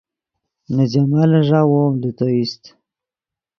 نے 0.73 0.83
جمالن 0.91 1.43
ݱا 1.47 1.61
وو 1.69 1.79
ام 1.87 1.93
لے 2.01 2.11
تو 2.17 2.25
ایست 2.33 2.63